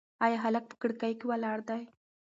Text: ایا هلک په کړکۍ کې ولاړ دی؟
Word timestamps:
ایا 0.25 0.37
هلک 0.43 0.63
په 0.71 0.75
کړکۍ 0.81 1.13
کې 1.19 1.25
ولاړ 1.29 1.57
دی؟ 1.69 1.81